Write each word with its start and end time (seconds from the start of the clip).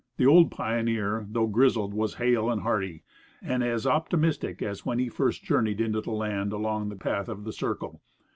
The 0.17 0.25
old 0.25 0.49
pioneer, 0.49 1.27
though 1.29 1.45
grizzled, 1.45 1.93
was 1.93 2.15
hale 2.15 2.49
and 2.49 2.63
hearty, 2.63 3.03
and 3.39 3.63
as 3.63 3.85
optimistic 3.85 4.59
as 4.63 4.83
when 4.83 4.97
he 4.97 5.09
first 5.09 5.43
journeyed 5.43 5.79
into 5.79 6.01
the 6.01 6.09
land 6.09 6.53
along 6.53 6.89
the 6.89 6.95
path 6.95 7.29
of 7.29 7.43
the 7.43 7.53
Circle. 7.53 8.01